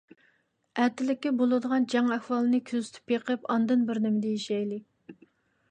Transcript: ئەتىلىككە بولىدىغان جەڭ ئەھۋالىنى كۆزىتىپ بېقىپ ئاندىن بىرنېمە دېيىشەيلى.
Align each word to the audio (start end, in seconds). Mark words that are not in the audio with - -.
ئەتىلىككە 0.83 1.31
بولىدىغان 1.41 1.85
جەڭ 1.93 2.09
ئەھۋالىنى 2.17 2.61
كۆزىتىپ 2.71 3.13
بېقىپ 3.13 3.47
ئاندىن 3.57 3.87
بىرنېمە 3.91 4.25
دېيىشەيلى. 4.27 4.83